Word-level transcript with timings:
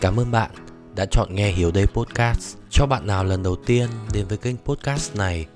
Cảm 0.00 0.20
ơn 0.20 0.30
bạn 0.30 0.50
đã 0.94 1.06
chọn 1.06 1.34
nghe 1.34 1.50
Hiểu 1.50 1.70
Đây 1.70 1.86
Podcast. 1.86 2.56
Cho 2.70 2.86
bạn 2.86 3.06
nào 3.06 3.24
lần 3.24 3.42
đầu 3.42 3.56
tiên 3.56 3.88
đến 4.12 4.26
với 4.26 4.38
kênh 4.38 4.56
podcast 4.56 5.16
này 5.16 5.46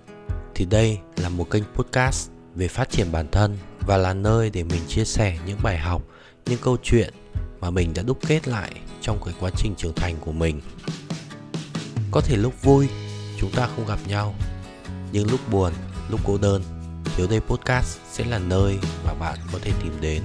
thì 0.55 0.65
đây 0.65 0.99
là 1.17 1.29
một 1.29 1.51
kênh 1.51 1.63
podcast 1.75 2.31
về 2.55 2.69
phát 2.69 2.91
triển 2.91 3.13
bản 3.13 3.27
thân 3.33 3.59
và 3.81 3.97
là 3.97 4.15
nơi 4.15 4.51
để 4.51 4.63
mình 4.63 4.81
chia 4.89 5.05
sẻ 5.05 5.39
những 5.47 5.59
bài 5.63 5.79
học, 5.79 6.03
những 6.47 6.59
câu 6.63 6.77
chuyện 6.83 7.15
mà 7.61 7.71
mình 7.71 7.95
đã 7.95 8.03
đúc 8.03 8.19
kết 8.27 8.49
lại 8.49 8.71
trong 9.01 9.19
cái 9.25 9.35
quá 9.41 9.51
trình 9.57 9.75
trưởng 9.77 9.95
thành 9.95 10.17
của 10.21 10.33
mình. 10.33 10.61
Có 12.11 12.21
thể 12.21 12.37
lúc 12.37 12.63
vui 12.63 12.89
chúng 13.39 13.51
ta 13.51 13.69
không 13.77 13.87
gặp 13.87 13.99
nhau, 14.09 14.35
nhưng 15.13 15.31
lúc 15.31 15.41
buồn, 15.51 15.73
lúc 16.11 16.21
cô 16.25 16.39
đơn, 16.39 16.63
Hiếu 17.17 17.27
Đây 17.31 17.41
Podcast 17.41 17.99
sẽ 18.13 18.25
là 18.25 18.39
nơi 18.39 18.79
mà 19.07 19.15
bạn 19.15 19.39
có 19.53 19.59
thể 19.63 19.73
tìm 19.83 19.93
đến. 20.01 20.23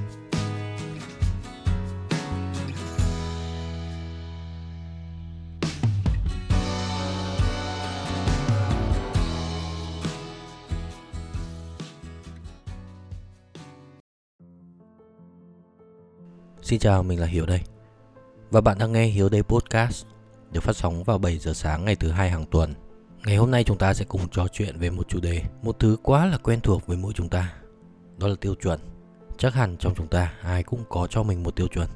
Xin 16.70 16.80
chào, 16.80 17.04
mình 17.04 17.20
là 17.20 17.26
Hiếu 17.26 17.46
đây. 17.46 17.62
Và 18.52 18.62
bạn 18.62 18.78
đang 18.78 18.92
nghe 18.92 19.06
Hiếu 19.06 19.30
đây 19.30 19.44
podcast 19.44 20.06
được 20.52 20.64
phát 20.64 20.76
sóng 20.76 21.04
vào 21.04 21.18
7 21.18 21.38
giờ 21.38 21.54
sáng 21.54 21.86
ngày 21.86 21.96
thứ 21.96 22.12
hai 22.12 22.30
hàng 22.30 22.46
tuần. 22.52 22.74
Ngày 23.26 23.36
hôm 23.36 23.52
nay 23.52 23.64
chúng 23.64 23.78
ta 23.78 23.94
sẽ 23.94 24.06
cùng 24.06 24.22
trò 24.32 24.48
chuyện 24.48 24.78
về 24.78 24.90
một 24.90 25.08
chủ 25.08 25.20
đề, 25.20 25.42
một 25.64 25.80
thứ 25.80 25.98
quá 26.04 26.26
là 26.26 26.38
quen 26.38 26.60
thuộc 26.62 26.88
với 26.88 26.98
mỗi 26.98 27.14
chúng 27.14 27.30
ta. 27.30 27.54
Đó 28.18 28.28
là 28.28 28.36
tiêu 28.42 28.56
chuẩn. 28.56 28.80
Chắc 29.38 29.54
hẳn 29.54 29.78
trong 29.78 29.96
chúng 29.96 30.08
ta 30.08 30.34
ai 30.42 30.64
cũng 30.64 30.84
có 30.90 31.08
cho 31.08 31.24
mình 31.24 31.44
một 31.44 31.56
tiêu 31.56 31.68
chuẩn, 31.68 31.88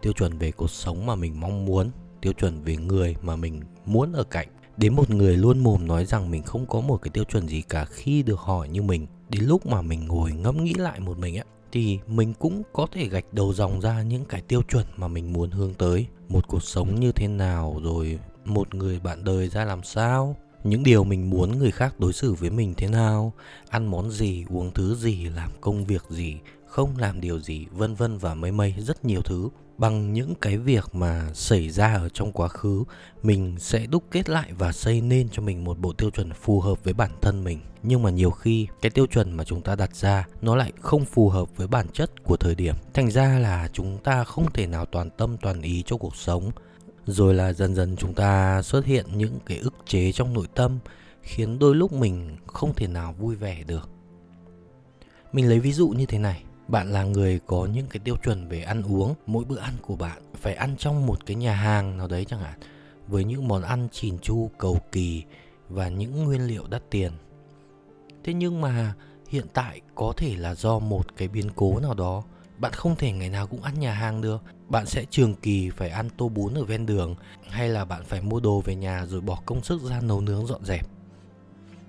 tiêu 0.00 0.12
chuẩn 0.12 0.38
về 0.38 0.52
cuộc 0.52 0.70
sống 0.70 1.06
mà 1.06 1.14
mình 1.14 1.40
mong 1.40 1.64
muốn, 1.64 1.90
tiêu 2.20 2.32
chuẩn 2.32 2.62
về 2.62 2.76
người 2.76 3.16
mà 3.22 3.36
mình 3.36 3.62
muốn 3.84 4.12
ở 4.12 4.24
cạnh. 4.24 4.48
Đến 4.76 4.94
một 4.94 5.10
người 5.10 5.36
luôn 5.36 5.58
mồm 5.58 5.86
nói 5.86 6.04
rằng 6.04 6.30
mình 6.30 6.42
không 6.42 6.66
có 6.66 6.80
một 6.80 7.02
cái 7.02 7.10
tiêu 7.10 7.24
chuẩn 7.24 7.48
gì 7.48 7.62
cả 7.62 7.84
khi 7.84 8.22
được 8.22 8.40
hỏi 8.40 8.68
như 8.68 8.82
mình. 8.82 9.06
Đến 9.28 9.44
lúc 9.44 9.66
mà 9.66 9.82
mình 9.82 10.06
ngồi 10.06 10.32
ngẫm 10.32 10.64
nghĩ 10.64 10.74
lại 10.74 11.00
một 11.00 11.18
mình 11.18 11.36
ấy, 11.36 11.44
thì 11.72 11.98
mình 12.06 12.34
cũng 12.34 12.62
có 12.72 12.86
thể 12.92 13.08
gạch 13.08 13.32
đầu 13.32 13.54
dòng 13.54 13.80
ra 13.80 14.02
những 14.02 14.24
cái 14.24 14.40
tiêu 14.40 14.62
chuẩn 14.62 14.86
mà 14.96 15.08
mình 15.08 15.32
muốn 15.32 15.50
hướng 15.50 15.74
tới. 15.74 16.06
Một 16.28 16.48
cuộc 16.48 16.62
sống 16.62 17.00
như 17.00 17.12
thế 17.12 17.28
nào, 17.28 17.80
rồi 17.82 18.18
một 18.44 18.74
người 18.74 19.00
bạn 19.00 19.24
đời 19.24 19.48
ra 19.48 19.64
làm 19.64 19.82
sao, 19.82 20.36
những 20.64 20.82
điều 20.82 21.04
mình 21.04 21.30
muốn 21.30 21.58
người 21.58 21.70
khác 21.70 22.00
đối 22.00 22.12
xử 22.12 22.34
với 22.34 22.50
mình 22.50 22.74
thế 22.76 22.88
nào, 22.88 23.32
ăn 23.68 23.86
món 23.86 24.10
gì, 24.10 24.44
uống 24.48 24.70
thứ 24.74 24.94
gì, 24.94 25.24
làm 25.24 25.50
công 25.60 25.84
việc 25.84 26.02
gì 26.10 26.38
không 26.72 26.96
làm 26.96 27.20
điều 27.20 27.40
gì, 27.40 27.66
vân 27.70 27.94
vân 27.94 28.18
và 28.18 28.34
mây 28.34 28.52
mây 28.52 28.74
rất 28.78 29.04
nhiều 29.04 29.22
thứ. 29.22 29.48
Bằng 29.78 30.12
những 30.12 30.34
cái 30.40 30.58
việc 30.58 30.94
mà 30.94 31.30
xảy 31.34 31.70
ra 31.70 31.94
ở 31.94 32.08
trong 32.08 32.32
quá 32.32 32.48
khứ, 32.48 32.84
mình 33.22 33.56
sẽ 33.58 33.86
đúc 33.86 34.04
kết 34.10 34.28
lại 34.28 34.52
và 34.58 34.72
xây 34.72 35.00
nên 35.00 35.28
cho 35.28 35.42
mình 35.42 35.64
một 35.64 35.78
bộ 35.78 35.92
tiêu 35.92 36.10
chuẩn 36.10 36.32
phù 36.32 36.60
hợp 36.60 36.84
với 36.84 36.94
bản 36.94 37.10
thân 37.20 37.44
mình. 37.44 37.60
Nhưng 37.82 38.02
mà 38.02 38.10
nhiều 38.10 38.30
khi, 38.30 38.66
cái 38.82 38.90
tiêu 38.90 39.06
chuẩn 39.06 39.32
mà 39.32 39.44
chúng 39.44 39.62
ta 39.62 39.76
đặt 39.76 39.96
ra, 39.96 40.26
nó 40.42 40.56
lại 40.56 40.72
không 40.80 41.04
phù 41.04 41.28
hợp 41.28 41.56
với 41.56 41.66
bản 41.66 41.86
chất 41.92 42.24
của 42.24 42.36
thời 42.36 42.54
điểm. 42.54 42.74
Thành 42.94 43.10
ra 43.10 43.38
là 43.38 43.68
chúng 43.72 43.98
ta 43.98 44.24
không 44.24 44.52
thể 44.52 44.66
nào 44.66 44.86
toàn 44.86 45.10
tâm 45.10 45.36
toàn 45.42 45.62
ý 45.62 45.82
cho 45.86 45.96
cuộc 45.96 46.16
sống. 46.16 46.50
Rồi 47.06 47.34
là 47.34 47.52
dần 47.52 47.74
dần 47.74 47.96
chúng 47.96 48.14
ta 48.14 48.62
xuất 48.62 48.84
hiện 48.84 49.06
những 49.14 49.38
cái 49.46 49.58
ức 49.58 49.74
chế 49.86 50.12
trong 50.12 50.34
nội 50.34 50.46
tâm, 50.54 50.78
khiến 51.22 51.58
đôi 51.58 51.74
lúc 51.74 51.92
mình 51.92 52.36
không 52.46 52.74
thể 52.74 52.86
nào 52.86 53.12
vui 53.12 53.36
vẻ 53.36 53.64
được. 53.66 53.88
Mình 55.32 55.48
lấy 55.48 55.60
ví 55.60 55.72
dụ 55.72 55.88
như 55.88 56.06
thế 56.06 56.18
này 56.18 56.44
bạn 56.72 56.92
là 56.92 57.04
người 57.04 57.40
có 57.46 57.68
những 57.72 57.86
cái 57.86 58.00
tiêu 58.04 58.16
chuẩn 58.24 58.48
về 58.48 58.62
ăn 58.62 58.82
uống. 58.82 59.14
Mỗi 59.26 59.44
bữa 59.44 59.58
ăn 59.58 59.74
của 59.82 59.96
bạn 59.96 60.22
phải 60.34 60.54
ăn 60.54 60.76
trong 60.76 61.06
một 61.06 61.26
cái 61.26 61.36
nhà 61.36 61.54
hàng 61.54 61.96
nào 61.96 62.08
đấy 62.08 62.24
chẳng 62.24 62.40
hạn, 62.40 62.58
với 63.08 63.24
những 63.24 63.48
món 63.48 63.62
ăn 63.62 63.88
chỉn 63.92 64.18
chu, 64.18 64.50
cầu 64.58 64.78
kỳ 64.92 65.22
và 65.68 65.88
những 65.88 66.24
nguyên 66.24 66.46
liệu 66.46 66.66
đắt 66.70 66.82
tiền. 66.90 67.12
Thế 68.24 68.34
nhưng 68.34 68.60
mà 68.60 68.94
hiện 69.28 69.46
tại 69.52 69.80
có 69.94 70.12
thể 70.16 70.36
là 70.36 70.54
do 70.54 70.78
một 70.78 71.16
cái 71.16 71.28
biến 71.28 71.50
cố 71.56 71.78
nào 71.78 71.94
đó, 71.94 72.22
bạn 72.58 72.72
không 72.72 72.96
thể 72.96 73.12
ngày 73.12 73.28
nào 73.28 73.46
cũng 73.46 73.62
ăn 73.62 73.80
nhà 73.80 73.92
hàng 73.92 74.20
được. 74.20 74.42
Bạn 74.68 74.86
sẽ 74.86 75.04
trường 75.10 75.34
kỳ 75.34 75.70
phải 75.70 75.88
ăn 75.88 76.10
tô 76.16 76.28
bún 76.28 76.54
ở 76.54 76.64
ven 76.64 76.86
đường, 76.86 77.14
hay 77.48 77.68
là 77.68 77.84
bạn 77.84 78.04
phải 78.04 78.22
mua 78.22 78.40
đồ 78.40 78.60
về 78.60 78.74
nhà 78.74 79.06
rồi 79.06 79.20
bỏ 79.20 79.42
công 79.46 79.62
sức 79.62 79.82
ra 79.82 80.00
nấu 80.00 80.20
nướng 80.20 80.46
dọn 80.46 80.64
dẹp. 80.64 80.86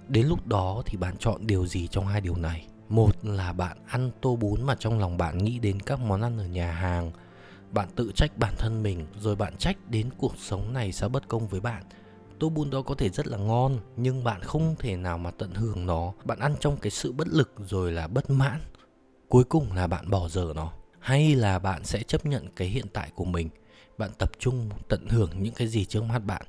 Đến 0.07 0.27
lúc 0.27 0.47
đó 0.47 0.83
thì 0.85 0.97
bạn 0.97 1.17
chọn 1.19 1.47
điều 1.47 1.67
gì 1.67 1.87
trong 1.87 2.07
hai 2.07 2.21
điều 2.21 2.35
này? 2.35 2.67
Một 2.95 3.25
là 3.25 3.53
bạn 3.53 3.77
ăn 3.87 4.11
tô 4.21 4.35
bún 4.35 4.63
mà 4.63 4.75
trong 4.75 4.99
lòng 4.99 5.17
bạn 5.17 5.37
nghĩ 5.37 5.59
đến 5.59 5.79
các 5.79 5.99
món 5.99 6.21
ăn 6.21 6.37
ở 6.37 6.45
nhà 6.45 6.71
hàng. 6.71 7.11
Bạn 7.71 7.89
tự 7.95 8.11
trách 8.15 8.37
bản 8.37 8.53
thân 8.57 8.83
mình, 8.83 9.05
rồi 9.19 9.35
bạn 9.35 9.57
trách 9.57 9.77
đến 9.89 10.09
cuộc 10.17 10.33
sống 10.37 10.73
này 10.73 10.91
sao 10.91 11.09
bất 11.09 11.27
công 11.27 11.47
với 11.47 11.59
bạn. 11.59 11.83
Tô 12.39 12.49
bún 12.49 12.69
đó 12.69 12.81
có 12.81 12.95
thể 12.95 13.09
rất 13.09 13.27
là 13.27 13.37
ngon, 13.37 13.79
nhưng 13.97 14.23
bạn 14.23 14.41
không 14.41 14.75
thể 14.79 14.95
nào 14.95 15.17
mà 15.17 15.31
tận 15.31 15.51
hưởng 15.51 15.85
nó. 15.85 16.13
Bạn 16.25 16.39
ăn 16.39 16.55
trong 16.59 16.77
cái 16.77 16.91
sự 16.91 17.11
bất 17.11 17.27
lực 17.27 17.53
rồi 17.65 17.91
là 17.91 18.07
bất 18.07 18.29
mãn. 18.29 18.61
Cuối 19.29 19.43
cùng 19.43 19.73
là 19.73 19.87
bạn 19.87 20.09
bỏ 20.09 20.27
dở 20.27 20.53
nó. 20.55 20.71
Hay 20.99 21.35
là 21.35 21.59
bạn 21.59 21.83
sẽ 21.83 22.03
chấp 22.03 22.25
nhận 22.25 22.47
cái 22.55 22.67
hiện 22.67 22.85
tại 22.93 23.11
của 23.15 23.25
mình? 23.25 23.49
Bạn 23.97 24.11
tập 24.17 24.31
trung 24.39 24.69
tận 24.89 25.07
hưởng 25.09 25.29
những 25.43 25.53
cái 25.53 25.67
gì 25.67 25.85
trước 25.85 26.03
mắt 26.03 26.19
bạn. 26.19 26.45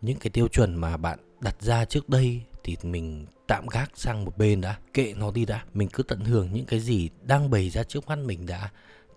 Những 0.00 0.18
cái 0.18 0.30
tiêu 0.30 0.48
chuẩn 0.48 0.74
mà 0.74 0.96
bạn 0.96 1.18
đặt 1.40 1.62
ra 1.62 1.84
trước 1.84 2.08
đây 2.08 2.42
thì 2.64 2.76
mình 2.82 3.26
tạm 3.46 3.66
gác 3.66 3.90
sang 3.94 4.24
một 4.24 4.38
bên 4.38 4.60
đã, 4.60 4.78
kệ 4.94 5.14
nó 5.16 5.30
đi 5.30 5.44
đã. 5.44 5.64
Mình 5.74 5.88
cứ 5.92 6.02
tận 6.02 6.20
hưởng 6.20 6.52
những 6.52 6.66
cái 6.66 6.80
gì 6.80 7.10
đang 7.22 7.50
bày 7.50 7.70
ra 7.70 7.82
trước 7.82 8.06
mắt 8.06 8.18
mình 8.18 8.46
đã. 8.46 8.70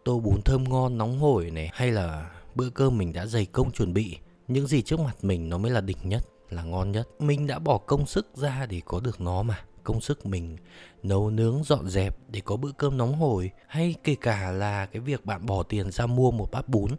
Tô 0.03 0.19
bún 0.19 0.41
thơm 0.41 0.63
ngon, 0.63 0.97
nóng 0.97 1.19
hổi 1.19 1.51
này, 1.51 1.69
hay 1.73 1.91
là 1.91 2.31
bữa 2.55 2.69
cơm 2.69 2.97
mình 2.97 3.13
đã 3.13 3.25
dày 3.25 3.45
công 3.45 3.71
chuẩn 3.71 3.93
bị, 3.93 4.17
những 4.47 4.67
gì 4.67 4.81
trước 4.81 4.99
mặt 4.99 5.15
mình 5.21 5.49
nó 5.49 5.57
mới 5.57 5.71
là 5.71 5.81
đỉnh 5.81 5.97
nhất, 6.03 6.23
là 6.49 6.63
ngon 6.63 6.91
nhất. 6.91 7.07
Mình 7.19 7.47
đã 7.47 7.59
bỏ 7.59 7.77
công 7.77 8.05
sức 8.05 8.27
ra 8.35 8.65
để 8.65 8.81
có 8.85 8.99
được 8.99 9.21
nó 9.21 9.43
mà. 9.43 9.59
Công 9.83 10.01
sức 10.01 10.25
mình 10.25 10.57
nấu 11.03 11.29
nướng 11.29 11.63
dọn 11.63 11.89
dẹp 11.89 12.15
để 12.27 12.41
có 12.45 12.55
bữa 12.55 12.71
cơm 12.71 12.97
nóng 12.97 13.15
hổi, 13.15 13.51
hay 13.67 13.95
kể 14.03 14.15
cả 14.21 14.51
là 14.51 14.85
cái 14.85 14.99
việc 14.99 15.25
bạn 15.25 15.45
bỏ 15.45 15.63
tiền 15.63 15.91
ra 15.91 16.05
mua 16.05 16.31
một 16.31 16.51
bát 16.51 16.69
bún, 16.69 16.91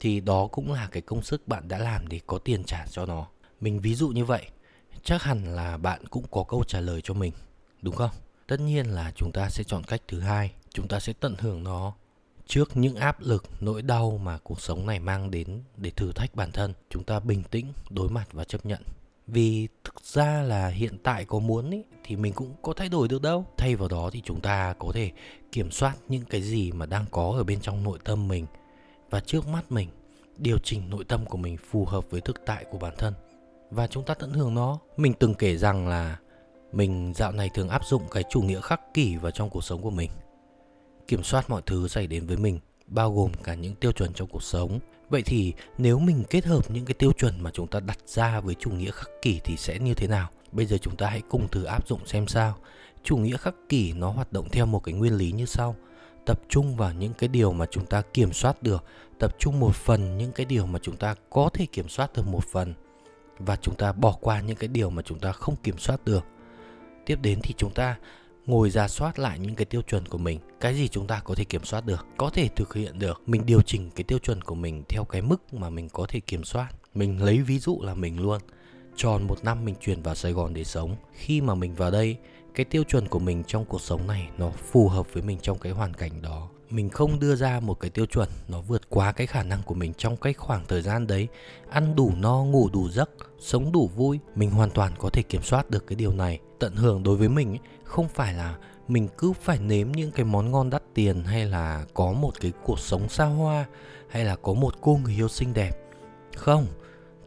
thì 0.00 0.20
đó 0.20 0.46
cũng 0.46 0.72
là 0.72 0.88
cái 0.92 1.02
công 1.02 1.22
sức 1.22 1.48
bạn 1.48 1.68
đã 1.68 1.78
làm 1.78 2.08
để 2.08 2.20
có 2.26 2.38
tiền 2.38 2.64
trả 2.64 2.86
cho 2.90 3.06
nó. 3.06 3.26
Mình 3.60 3.80
ví 3.80 3.94
dụ 3.94 4.08
như 4.08 4.24
vậy 4.24 4.46
chắc 5.04 5.22
hẳn 5.22 5.44
là 5.54 5.76
bạn 5.76 6.06
cũng 6.10 6.24
có 6.30 6.44
câu 6.48 6.64
trả 6.64 6.80
lời 6.80 7.00
cho 7.04 7.14
mình 7.14 7.32
đúng 7.82 7.94
không? 7.94 8.10
Tất 8.46 8.60
nhiên 8.60 8.86
là 8.86 9.12
chúng 9.16 9.32
ta 9.32 9.50
sẽ 9.50 9.64
chọn 9.64 9.84
cách 9.84 10.02
thứ 10.08 10.20
hai. 10.20 10.52
Chúng 10.70 10.88
ta 10.88 11.00
sẽ 11.00 11.12
tận 11.20 11.34
hưởng 11.38 11.64
nó 11.64 11.92
trước 12.46 12.76
những 12.76 12.96
áp 12.96 13.20
lực 13.20 13.44
nỗi 13.60 13.82
đau 13.82 14.20
mà 14.22 14.38
cuộc 14.38 14.60
sống 14.60 14.86
này 14.86 15.00
mang 15.00 15.30
đến 15.30 15.62
để 15.76 15.90
thử 15.90 16.12
thách 16.12 16.34
bản 16.34 16.52
thân. 16.52 16.74
Chúng 16.90 17.04
ta 17.04 17.20
bình 17.20 17.42
tĩnh 17.42 17.66
đối 17.90 18.08
mặt 18.08 18.28
và 18.32 18.44
chấp 18.44 18.66
nhận. 18.66 18.82
Vì 19.26 19.68
thực 19.84 20.00
ra 20.04 20.42
là 20.42 20.68
hiện 20.68 20.98
tại 21.02 21.24
có 21.24 21.38
muốn 21.38 21.70
ý, 21.70 21.82
thì 22.04 22.16
mình 22.16 22.32
cũng 22.32 22.54
có 22.62 22.72
thay 22.72 22.88
đổi 22.88 23.08
được 23.08 23.22
đâu. 23.22 23.46
Thay 23.56 23.76
vào 23.76 23.88
đó 23.88 24.10
thì 24.12 24.22
chúng 24.24 24.40
ta 24.40 24.74
có 24.78 24.92
thể 24.94 25.10
kiểm 25.52 25.70
soát 25.70 25.96
những 26.08 26.24
cái 26.24 26.42
gì 26.42 26.72
mà 26.72 26.86
đang 26.86 27.04
có 27.10 27.34
ở 27.36 27.44
bên 27.44 27.60
trong 27.60 27.82
nội 27.82 27.98
tâm 28.04 28.28
mình 28.28 28.46
và 29.10 29.20
trước 29.20 29.46
mắt 29.46 29.72
mình 29.72 29.88
điều 30.36 30.58
chỉnh 30.58 30.90
nội 30.90 31.04
tâm 31.04 31.24
của 31.26 31.38
mình 31.38 31.56
phù 31.70 31.84
hợp 31.84 32.10
với 32.10 32.20
thực 32.20 32.36
tại 32.46 32.64
của 32.70 32.78
bản 32.78 32.94
thân 32.98 33.14
và 33.70 33.86
chúng 33.86 34.04
ta 34.04 34.14
tận 34.14 34.32
hưởng 34.32 34.54
nó. 34.54 34.78
Mình 34.96 35.14
từng 35.14 35.34
kể 35.34 35.56
rằng 35.56 35.88
là 35.88 36.18
mình 36.72 37.12
dạo 37.16 37.32
này 37.32 37.50
thường 37.54 37.68
áp 37.68 37.84
dụng 37.86 38.02
cái 38.10 38.24
chủ 38.30 38.42
nghĩa 38.42 38.60
khắc 38.60 38.94
kỷ 38.94 39.16
vào 39.16 39.30
trong 39.30 39.50
cuộc 39.50 39.64
sống 39.64 39.82
của 39.82 39.90
mình. 39.90 40.10
Kiểm 41.08 41.22
soát 41.22 41.50
mọi 41.50 41.62
thứ 41.66 41.88
xảy 41.88 42.06
đến 42.06 42.26
với 42.26 42.36
mình, 42.36 42.60
bao 42.86 43.14
gồm 43.14 43.32
cả 43.42 43.54
những 43.54 43.74
tiêu 43.74 43.92
chuẩn 43.92 44.12
trong 44.12 44.28
cuộc 44.28 44.42
sống. 44.42 44.78
Vậy 45.08 45.22
thì 45.22 45.52
nếu 45.78 45.98
mình 45.98 46.24
kết 46.30 46.44
hợp 46.44 46.70
những 46.70 46.84
cái 46.84 46.94
tiêu 46.94 47.12
chuẩn 47.12 47.42
mà 47.42 47.50
chúng 47.50 47.66
ta 47.66 47.80
đặt 47.80 47.98
ra 48.06 48.40
với 48.40 48.54
chủ 48.54 48.70
nghĩa 48.70 48.90
khắc 48.90 49.08
kỷ 49.22 49.40
thì 49.44 49.56
sẽ 49.56 49.78
như 49.78 49.94
thế 49.94 50.06
nào? 50.06 50.28
Bây 50.52 50.66
giờ 50.66 50.76
chúng 50.78 50.96
ta 50.96 51.06
hãy 51.06 51.22
cùng 51.28 51.48
thử 51.48 51.64
áp 51.64 51.88
dụng 51.88 52.06
xem 52.06 52.26
sao. 52.26 52.56
Chủ 53.02 53.16
nghĩa 53.16 53.36
khắc 53.36 53.54
kỷ 53.68 53.92
nó 53.92 54.10
hoạt 54.10 54.32
động 54.32 54.48
theo 54.48 54.66
một 54.66 54.78
cái 54.84 54.94
nguyên 54.94 55.16
lý 55.16 55.32
như 55.32 55.46
sau. 55.46 55.76
Tập 56.26 56.40
trung 56.48 56.76
vào 56.76 56.92
những 56.92 57.12
cái 57.18 57.28
điều 57.28 57.52
mà 57.52 57.66
chúng 57.70 57.86
ta 57.86 58.02
kiểm 58.14 58.32
soát 58.32 58.62
được. 58.62 58.84
Tập 59.18 59.36
trung 59.38 59.60
một 59.60 59.74
phần 59.74 60.18
những 60.18 60.32
cái 60.32 60.46
điều 60.46 60.66
mà 60.66 60.78
chúng 60.82 60.96
ta 60.96 61.14
có 61.30 61.50
thể 61.52 61.66
kiểm 61.66 61.88
soát 61.88 62.12
được 62.12 62.26
một 62.26 62.44
phần 62.52 62.74
và 63.46 63.56
chúng 63.56 63.74
ta 63.74 63.92
bỏ 63.92 64.16
qua 64.20 64.40
những 64.40 64.56
cái 64.56 64.68
điều 64.68 64.90
mà 64.90 65.02
chúng 65.02 65.18
ta 65.18 65.32
không 65.32 65.56
kiểm 65.56 65.78
soát 65.78 66.04
được. 66.04 66.24
Tiếp 67.06 67.18
đến 67.22 67.40
thì 67.42 67.54
chúng 67.56 67.74
ta 67.74 67.96
ngồi 68.46 68.70
ra 68.70 68.88
soát 68.88 69.18
lại 69.18 69.38
những 69.38 69.54
cái 69.54 69.64
tiêu 69.64 69.82
chuẩn 69.82 70.06
của 70.06 70.18
mình. 70.18 70.40
Cái 70.60 70.74
gì 70.74 70.88
chúng 70.88 71.06
ta 71.06 71.20
có 71.24 71.34
thể 71.34 71.44
kiểm 71.44 71.64
soát 71.64 71.86
được, 71.86 72.06
có 72.16 72.30
thể 72.30 72.48
thực 72.56 72.74
hiện 72.74 72.98
được. 72.98 73.22
Mình 73.26 73.46
điều 73.46 73.62
chỉnh 73.62 73.90
cái 73.90 74.04
tiêu 74.04 74.18
chuẩn 74.18 74.42
của 74.42 74.54
mình 74.54 74.84
theo 74.88 75.04
cái 75.04 75.22
mức 75.22 75.54
mà 75.54 75.70
mình 75.70 75.88
có 75.88 76.06
thể 76.08 76.20
kiểm 76.20 76.44
soát. 76.44 76.68
Mình 76.94 77.22
lấy 77.22 77.38
ví 77.38 77.58
dụ 77.58 77.78
là 77.82 77.94
mình 77.94 78.20
luôn 78.20 78.40
tròn 78.96 79.26
một 79.26 79.44
năm 79.44 79.64
mình 79.64 79.74
chuyển 79.80 80.02
vào 80.02 80.14
sài 80.14 80.32
gòn 80.32 80.54
để 80.54 80.64
sống. 80.64 80.96
Khi 81.12 81.40
mà 81.40 81.54
mình 81.54 81.74
vào 81.74 81.90
đây, 81.90 82.16
cái 82.54 82.64
tiêu 82.64 82.84
chuẩn 82.84 83.08
của 83.08 83.18
mình 83.18 83.44
trong 83.44 83.64
cuộc 83.64 83.80
sống 83.80 84.06
này 84.06 84.28
nó 84.38 84.50
phù 84.50 84.88
hợp 84.88 85.06
với 85.12 85.22
mình 85.22 85.38
trong 85.42 85.58
cái 85.58 85.72
hoàn 85.72 85.94
cảnh 85.94 86.22
đó 86.22 86.48
mình 86.70 86.90
không 86.90 87.20
đưa 87.20 87.36
ra 87.36 87.60
một 87.60 87.80
cái 87.80 87.90
tiêu 87.90 88.06
chuẩn 88.06 88.28
nó 88.48 88.60
vượt 88.60 88.82
quá 88.88 89.12
cái 89.12 89.26
khả 89.26 89.42
năng 89.42 89.62
của 89.62 89.74
mình 89.74 89.92
trong 89.98 90.16
cái 90.16 90.32
khoảng 90.32 90.64
thời 90.68 90.82
gian 90.82 91.06
đấy. 91.06 91.28
Ăn 91.70 91.96
đủ 91.96 92.12
no 92.16 92.44
ngủ 92.44 92.68
đủ 92.72 92.88
giấc 92.88 93.10
sống 93.40 93.72
đủ 93.72 93.90
vui 93.96 94.18
mình 94.34 94.50
hoàn 94.50 94.70
toàn 94.70 94.92
có 94.98 95.10
thể 95.10 95.22
kiểm 95.22 95.42
soát 95.42 95.70
được 95.70 95.86
cái 95.86 95.96
điều 95.96 96.12
này. 96.12 96.38
Tận 96.58 96.76
hưởng 96.76 97.02
đối 97.02 97.16
với 97.16 97.28
mình 97.28 97.48
ấy, 97.52 97.60
không 97.84 98.08
phải 98.08 98.34
là 98.34 98.56
mình 98.88 99.08
cứ 99.18 99.32
phải 99.32 99.58
nếm 99.58 99.92
những 99.92 100.10
cái 100.10 100.24
món 100.24 100.50
ngon 100.50 100.70
đắt 100.70 100.82
tiền 100.94 101.24
hay 101.24 101.46
là 101.46 101.84
có 101.94 102.12
một 102.12 102.40
cái 102.40 102.52
cuộc 102.64 102.78
sống 102.78 103.08
xa 103.08 103.24
hoa 103.24 103.66
hay 104.08 104.24
là 104.24 104.36
có 104.36 104.52
một 104.52 104.74
cô 104.80 105.00
người 105.04 105.14
yêu 105.14 105.28
xinh 105.28 105.54
đẹp. 105.54 105.70
Không 106.36 106.66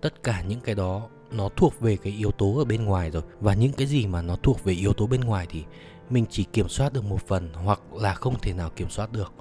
tất 0.02 0.24
cả 0.24 0.42
những 0.42 0.60
cái 0.60 0.76
đó 0.76 1.10
nó 1.32 1.50
thuộc 1.56 1.80
về 1.80 1.98
cái 1.98 2.14
yếu 2.14 2.32
tố 2.32 2.58
ở 2.58 2.66
bên 2.66 2.86
ngoài 2.86 3.12
rồi. 3.12 3.24
Và 3.40 3.54
những 3.54 3.72
cái 3.72 3.88
gì 3.88 4.08
mà 4.08 4.22
nó 4.22 4.36
thuộc 4.44 4.64
về 4.64 4.74
yếu 4.74 4.94
tố 4.94 5.08
bên 5.08 5.22
ngoài 5.22 5.48
thì 5.50 5.64
mình 6.10 6.26
chỉ 6.30 6.44
kiểm 6.44 6.70
soát 6.70 6.94
được 6.94 7.04
một 7.04 7.28
phần 7.28 7.50
hoặc 7.54 7.80
là 7.94 8.14
không 8.14 8.40
thể 8.42 8.54
nào 8.54 8.70
kiểm 8.70 8.90
soát 8.90 9.12
được. 9.12 9.34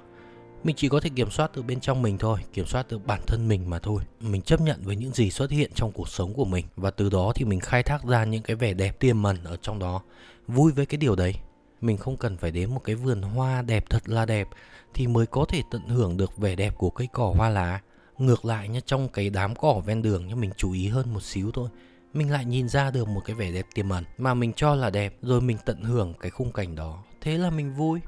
Mình 0.64 0.76
chỉ 0.76 0.88
có 0.88 1.00
thể 1.00 1.10
kiểm 1.16 1.30
soát 1.30 1.50
từ 1.54 1.62
bên 1.62 1.80
trong 1.80 2.02
mình 2.02 2.18
thôi, 2.18 2.40
kiểm 2.52 2.66
soát 2.66 2.88
được 2.88 3.06
bản 3.06 3.20
thân 3.26 3.48
mình 3.48 3.70
mà 3.70 3.78
thôi. 3.78 4.02
Mình 4.20 4.42
chấp 4.42 4.60
nhận 4.60 4.80
với 4.84 4.96
những 4.96 5.12
gì 5.12 5.30
xuất 5.30 5.50
hiện 5.50 5.70
trong 5.74 5.92
cuộc 5.92 6.08
sống 6.08 6.34
của 6.34 6.44
mình 6.44 6.66
và 6.76 6.90
từ 6.90 7.10
đó 7.10 7.32
thì 7.34 7.44
mình 7.44 7.60
khai 7.60 7.82
thác 7.82 8.04
ra 8.04 8.24
những 8.24 8.42
cái 8.42 8.56
vẻ 8.56 8.74
đẹp 8.74 9.00
tiềm 9.00 9.22
mẩn 9.22 9.44
ở 9.44 9.56
trong 9.56 9.78
đó. 9.78 10.02
Vui 10.46 10.72
với 10.72 10.86
cái 10.86 10.98
điều 10.98 11.16
đấy. 11.16 11.34
Mình 11.80 11.96
không 11.96 12.16
cần 12.16 12.36
phải 12.36 12.50
đến 12.50 12.74
một 12.74 12.80
cái 12.84 12.94
vườn 12.94 13.22
hoa 13.22 13.62
đẹp 13.62 13.84
thật 13.90 14.08
là 14.08 14.26
đẹp 14.26 14.48
thì 14.94 15.06
mới 15.06 15.26
có 15.26 15.44
thể 15.48 15.62
tận 15.70 15.88
hưởng 15.88 16.16
được 16.16 16.36
vẻ 16.36 16.54
đẹp 16.56 16.78
của 16.78 16.90
cây 16.90 17.08
cỏ 17.12 17.34
hoa 17.36 17.48
lá. 17.48 17.80
Ngược 18.18 18.44
lại 18.44 18.68
nhá, 18.68 18.80
trong 18.86 19.08
cái 19.08 19.30
đám 19.30 19.54
cỏ 19.54 19.82
ven 19.86 20.02
đường 20.02 20.26
nhá, 20.26 20.34
mình 20.34 20.50
chú 20.56 20.72
ý 20.72 20.88
hơn 20.88 21.14
một 21.14 21.22
xíu 21.22 21.50
thôi 21.54 21.68
mình 22.12 22.30
lại 22.30 22.44
nhìn 22.44 22.68
ra 22.68 22.90
được 22.90 23.08
một 23.08 23.20
cái 23.24 23.36
vẻ 23.36 23.52
đẹp 23.52 23.66
tiềm 23.74 23.88
ẩn 23.88 24.04
mà 24.18 24.34
mình 24.34 24.52
cho 24.56 24.74
là 24.74 24.90
đẹp, 24.90 25.18
rồi 25.22 25.40
mình 25.40 25.56
tận 25.64 25.82
hưởng 25.82 26.14
cái 26.20 26.30
khung 26.30 26.52
cảnh 26.52 26.74
đó. 26.74 27.04
Thế 27.20 27.38
là 27.38 27.50
mình 27.50 27.74
vui. 27.74 28.00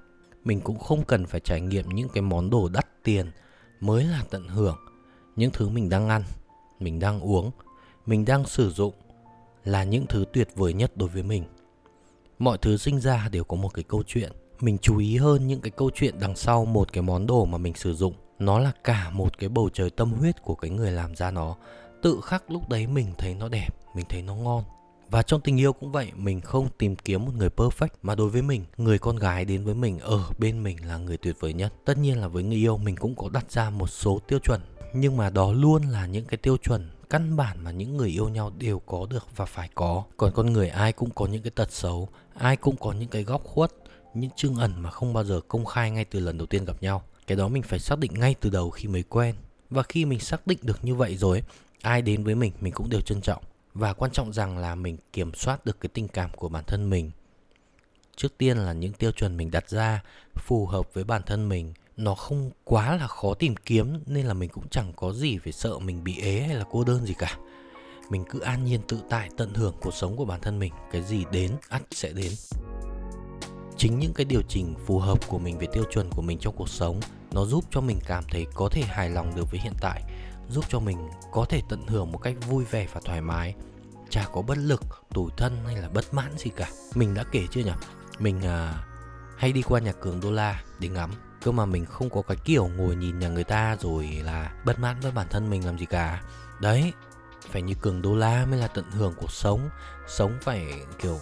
Mình 0.45 0.61
cũng 0.61 0.79
không 0.79 1.05
cần 1.05 1.27
phải 1.27 1.41
trải 1.41 1.61
nghiệm 1.61 1.89
những 1.89 2.09
cái 2.09 2.23
món 2.23 2.51
đồ 2.51 2.69
đắt 2.69 2.87
tiền 3.03 3.31
mới 3.81 4.05
là 4.05 4.23
tận 4.31 4.49
hưởng. 4.49 4.77
Những 5.37 5.51
thứ 5.51 5.69
mình 5.69 5.89
đang 5.89 6.09
ăn, 6.09 6.23
mình 6.81 6.99
đang 6.99 7.21
uống, 7.21 7.51
mình 8.06 8.25
đang 8.25 8.45
sử 8.45 8.71
dụng 8.71 8.95
là 9.65 9.85
những 9.85 10.06
thứ 10.06 10.25
tuyệt 10.33 10.49
vời 10.55 10.73
nhất 10.73 10.97
đối 10.97 11.09
với 11.09 11.23
mình. 11.23 11.45
Mọi 12.39 12.59
thứ 12.59 12.77
sinh 12.77 13.01
ra 13.01 13.29
đều 13.33 13.45
có 13.45 13.56
một 13.56 13.75
cái 13.75 13.85
câu 13.89 14.03
chuyện. 14.06 14.33
Mình 14.61 14.79
chú 14.79 14.99
ý 14.99 15.17
hơn 15.17 15.47
những 15.47 15.61
cái 15.61 15.71
câu 15.71 15.91
chuyện 15.95 16.15
đằng 16.21 16.37
sau 16.37 16.65
một 16.65 16.93
cái 16.93 17.03
món 17.03 17.27
đồ 17.27 17.45
mà 17.45 17.59
mình 17.59 17.75
sử 17.75 17.95
dụng. 17.95 18.15
Nó 18.39 18.59
là 18.59 18.73
cả 18.85 19.11
một 19.11 19.39
cái 19.39 19.49
bầu 19.49 19.71
trời 19.73 19.91
tâm 19.91 20.12
huyết 20.12 20.43
của 20.43 20.55
cái 20.55 20.71
người 20.71 20.91
làm 20.91 21.17
ra 21.17 21.31
nó 21.31 21.56
tự 22.05 22.21
khắc 22.21 22.51
lúc 22.51 22.69
đấy 22.69 22.87
mình 22.87 23.06
thấy 23.19 23.35
nó 23.35 23.49
đẹp, 23.49 23.69
mình 23.95 24.06
thấy 24.09 24.23
nó 24.23 24.35
ngon. 24.35 24.65
Và 25.11 25.23
trong 25.23 25.41
tình 25.41 25.61
yêu 25.61 25.73
cũng 25.73 25.93
vậy, 25.93 26.12
mình 26.17 26.41
không 26.41 26.69
tìm 26.79 26.97
kiếm 26.97 27.25
một 27.25 27.33
người 27.35 27.49
perfect 27.56 27.89
mà 28.03 28.15
đối 28.15 28.29
với 28.29 28.43
mình, 28.43 28.65
người 28.77 28.99
con 28.99 29.17
gái 29.17 29.45
đến 29.45 29.65
với 29.65 29.75
mình 29.75 29.99
ở 29.99 30.23
bên 30.39 30.62
mình 30.62 30.89
là 30.89 30.97
người 30.97 31.17
tuyệt 31.17 31.37
vời 31.41 31.53
nhất. 31.53 31.73
Tất 31.85 31.99
nhiên 31.99 32.21
là 32.21 32.29
với 32.29 32.43
người 32.43 32.56
yêu 32.56 32.77
mình 32.77 32.97
cũng 32.97 33.15
có 33.15 33.29
đặt 33.29 33.53
ra 33.53 33.71
một 33.71 33.87
số 33.87 34.19
tiêu 34.29 34.39
chuẩn, 34.39 34.61
nhưng 34.95 35.17
mà 35.17 35.31
đó 35.31 35.53
luôn 35.53 35.83
là 35.83 36.06
những 36.06 36.25
cái 36.25 36.37
tiêu 36.37 36.56
chuẩn 36.56 36.91
căn 37.11 37.37
bản 37.37 37.65
mà 37.65 37.71
những 37.71 37.97
người 37.97 38.09
yêu 38.09 38.29
nhau 38.29 38.53
đều 38.59 38.79
có 38.79 39.06
được 39.11 39.27
và 39.37 39.45
phải 39.45 39.69
có. 39.75 40.03
Còn 40.17 40.33
con 40.33 40.53
người 40.53 40.69
ai 40.69 40.93
cũng 40.93 41.11
có 41.11 41.27
những 41.27 41.43
cái 41.43 41.51
tật 41.51 41.73
xấu, 41.73 42.09
ai 42.35 42.56
cũng 42.56 42.77
có 42.77 42.93
những 42.93 43.09
cái 43.09 43.23
góc 43.23 43.45
khuất, 43.45 43.73
những 44.15 44.31
chương 44.37 44.56
ẩn 44.56 44.73
mà 44.83 44.91
không 44.91 45.12
bao 45.12 45.25
giờ 45.25 45.41
công 45.49 45.65
khai 45.65 45.91
ngay 45.91 46.05
từ 46.05 46.21
lần 46.21 46.39
đầu 46.39 46.47
tiên 46.47 46.65
gặp 46.65 46.83
nhau. 46.83 47.03
Cái 47.27 47.37
đó 47.37 47.49
mình 47.49 47.62
phải 47.62 47.79
xác 47.79 47.99
định 47.99 48.15
ngay 48.15 48.35
từ 48.41 48.51
đầu 48.51 48.71
khi 48.71 48.89
mới 48.89 49.03
quen. 49.03 49.35
Và 49.71 49.83
khi 49.83 50.05
mình 50.05 50.21
xác 50.21 50.47
định 50.47 50.59
được 50.62 50.85
như 50.85 50.95
vậy 50.95 51.17
rồi 51.17 51.43
ai 51.85 52.03
đến 52.03 52.25
với 52.25 52.35
mình 52.35 52.53
mình 52.61 52.73
cũng 52.73 52.91
đều 52.91 53.01
trân 53.01 53.21
trọng. 53.21 53.43
Và 53.75 53.93
quan 53.93 54.11
trọng 54.11 54.33
rằng 54.33 54.59
là 54.59 54.75
mình 54.75 54.97
kiểm 55.13 55.35
soát 55.35 55.65
được 55.65 55.81
cái 55.81 55.91
tình 55.95 56.09
cảm 56.09 56.31
của 56.37 56.49
bản 56.49 56.65
thân 56.67 56.91
mình. 56.91 57.11
Trước 58.17 58.39
tiên 58.39 58.59
là 58.59 58.73
những 58.73 58.93
tiêu 58.93 59.13
chuẩn 59.13 59.37
mình 59.37 59.51
đặt 59.51 59.69
ra 59.69 60.03
phù 60.35 60.67
hợp 60.67 60.95
với 60.95 61.05
bản 61.05 61.23
thân 61.27 61.49
mình. 61.49 61.75
Nó 61.97 62.15
không 62.15 62.51
quá 62.65 62.97
là 62.97 63.07
khó 63.07 63.35
tìm 63.35 63.55
kiếm 63.57 63.99
nên 64.07 64.27
là 64.27 64.35
mình 64.35 64.51
cũng 64.51 64.69
chẳng 64.69 64.93
có 64.97 65.13
gì 65.13 65.39
phải 65.39 65.53
sợ 65.53 65.79
mình 65.79 66.05
bị 66.05 66.21
ế 66.21 66.41
hay 66.41 66.55
là 66.55 66.65
cô 66.71 66.85
đơn 66.85 67.07
gì 67.07 67.15
cả. 67.19 67.39
Mình 68.11 68.25
cứ 68.31 68.41
an 68.41 68.65
nhiên 68.65 68.81
tự 68.89 69.01
tại 69.11 69.29
tận 69.37 69.55
hưởng 69.55 69.75
cuộc 69.81 69.95
sống 69.95 70.17
của 70.17 70.25
bản 70.25 70.41
thân 70.41 70.59
mình. 70.59 70.73
Cái 70.93 71.03
gì 71.03 71.25
đến, 71.33 71.53
ắt 71.69 71.83
sẽ 71.91 72.13
đến. 72.13 72.33
Chính 73.77 73.99
những 73.99 74.13
cái 74.15 74.25
điều 74.25 74.43
chỉnh 74.49 74.75
phù 74.87 74.99
hợp 74.99 75.29
của 75.29 75.39
mình 75.39 75.59
về 75.59 75.67
tiêu 75.73 75.85
chuẩn 75.93 76.11
của 76.11 76.23
mình 76.23 76.39
trong 76.39 76.57
cuộc 76.57 76.69
sống, 76.69 77.01
nó 77.33 77.45
giúp 77.45 77.65
cho 77.71 77.81
mình 77.81 77.99
cảm 78.07 78.25
thấy 78.31 78.47
có 78.55 78.69
thể 78.69 78.83
hài 78.83 79.11
lòng 79.11 79.33
được 79.37 79.51
với 79.51 79.61
hiện 79.61 79.75
tại 79.81 80.03
giúp 80.49 80.64
cho 80.69 80.81
mình 80.81 81.08
có 81.32 81.44
thể 81.49 81.62
tận 81.69 81.87
hưởng 81.87 82.12
một 82.12 82.19
cách 82.19 82.35
vui 82.49 82.64
vẻ 82.64 82.87
và 82.93 83.00
thoải 83.05 83.20
mái. 83.20 83.55
Chả 84.11 84.25
có 84.32 84.43
bất 84.43 84.58
lực 84.58 84.82
tủi 85.14 85.31
thân 85.37 85.64
hay 85.67 85.76
là 85.76 85.88
bất 85.88 86.14
mãn 86.14 86.38
gì 86.38 86.50
cả. 86.56 86.69
Mình 86.94 87.14
đã 87.14 87.25
kể 87.32 87.46
chưa 87.50 87.61
nhỉ? 87.61 87.73
Mình 88.19 88.41
à, 88.43 88.85
hay 89.37 89.52
đi 89.52 89.62
qua 89.62 89.81
nhà 89.81 89.93
cường 89.93 90.20
đô 90.20 90.31
la 90.31 90.62
để 90.79 90.88
ngắm. 90.88 91.11
Cơ 91.43 91.52
mà 91.52 91.67
mình 91.67 91.87
không 91.87 92.11
có 92.11 92.23
cái 92.23 92.37
kiểu 92.44 92.67
ngồi 92.76 92.96
nhìn 92.96 93.19
nhà 93.19 93.29
người 93.29 93.44
ta 93.44 93.76
rồi 93.81 94.06
là 94.25 94.52
bất 94.64 94.79
mãn 94.79 95.00
với 95.00 95.12
bản 95.12 95.26
thân 95.31 95.50
mình 95.50 95.67
làm 95.67 95.79
gì 95.79 95.87
cả. 95.87 96.23
Đấy 96.61 96.93
phải 97.50 97.62
như 97.62 97.75
cường 97.75 98.02
đô 98.02 98.17
la 98.17 98.46
mới 98.46 98.58
là 98.58 98.67
tận 98.67 98.91
hưởng 98.91 99.14
cuộc 99.17 99.32
sống. 99.32 99.69
Sống 100.08 100.38
phải 100.43 100.67
kiểu 100.99 101.19